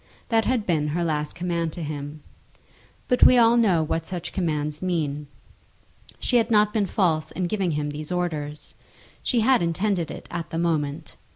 [0.29, 2.23] That had been her last command to him.
[3.07, 5.27] But we all know what such commands mean.
[6.19, 8.73] She had not been false in giving him these orders.
[9.21, 11.17] She had intended it at the moment.